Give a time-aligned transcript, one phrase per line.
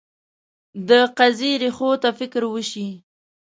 [0.87, 2.87] د قضیې ریښو ته فکر وشي.